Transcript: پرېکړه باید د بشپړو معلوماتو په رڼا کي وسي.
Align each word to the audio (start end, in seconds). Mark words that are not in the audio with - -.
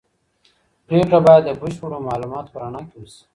پرېکړه 0.87 1.19
باید 1.27 1.43
د 1.45 1.49
بشپړو 1.61 2.05
معلوماتو 2.07 2.51
په 2.53 2.57
رڼا 2.63 2.81
کي 2.89 2.97
وسي. 2.99 3.21